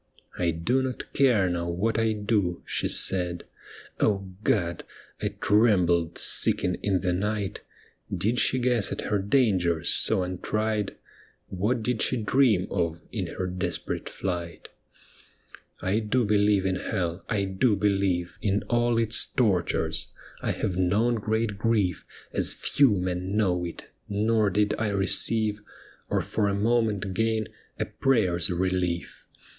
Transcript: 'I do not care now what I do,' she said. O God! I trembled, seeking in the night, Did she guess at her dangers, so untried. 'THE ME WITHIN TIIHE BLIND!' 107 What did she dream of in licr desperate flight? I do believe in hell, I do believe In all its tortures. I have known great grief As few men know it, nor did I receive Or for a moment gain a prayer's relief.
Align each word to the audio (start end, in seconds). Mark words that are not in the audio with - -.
'I 0.45 0.49
do 0.49 0.81
not 0.81 1.13
care 1.13 1.47
now 1.47 1.69
what 1.69 1.99
I 1.99 2.13
do,' 2.13 2.63
she 2.65 2.87
said. 2.87 3.43
O 3.99 4.33
God! 4.43 4.83
I 5.21 5.27
trembled, 5.39 6.17
seeking 6.17 6.73
in 6.81 7.01
the 7.01 7.13
night, 7.13 7.61
Did 8.11 8.39
she 8.39 8.57
guess 8.57 8.91
at 8.91 9.01
her 9.01 9.19
dangers, 9.19 9.89
so 9.91 10.23
untried. 10.23 10.87
'THE 10.87 10.93
ME 10.93 10.97
WITHIN 11.51 11.53
TIIHE 11.53 11.53
BLIND!' 11.53 11.59
107 11.59 11.59
What 11.59 11.83
did 11.83 12.01
she 12.01 12.17
dream 12.17 12.67
of 12.71 13.01
in 13.11 13.25
licr 13.27 13.59
desperate 13.59 14.09
flight? 14.09 14.69
I 15.83 15.99
do 15.99 16.25
believe 16.25 16.65
in 16.65 16.77
hell, 16.77 17.23
I 17.29 17.43
do 17.43 17.75
believe 17.75 18.39
In 18.41 18.63
all 18.71 18.97
its 18.97 19.23
tortures. 19.27 20.07
I 20.41 20.49
have 20.49 20.75
known 20.77 21.13
great 21.17 21.59
grief 21.59 22.07
As 22.33 22.53
few 22.53 22.97
men 22.97 23.37
know 23.37 23.63
it, 23.65 23.89
nor 24.09 24.49
did 24.49 24.73
I 24.79 24.87
receive 24.89 25.61
Or 26.09 26.23
for 26.23 26.47
a 26.47 26.55
moment 26.55 27.13
gain 27.13 27.49
a 27.79 27.85
prayer's 27.85 28.49
relief. 28.49 29.27